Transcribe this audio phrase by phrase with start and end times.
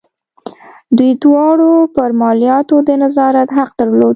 [0.97, 4.09] دوی دواړو پر مالیاتو د نظارت حق درلود.